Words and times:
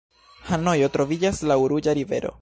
Hanojo 0.51 0.89
troviĝas 0.97 1.43
laŭ 1.53 1.61
Ruĝa 1.75 1.99
rivero. 2.01 2.29